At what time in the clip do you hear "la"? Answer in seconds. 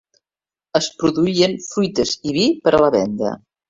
2.89-2.95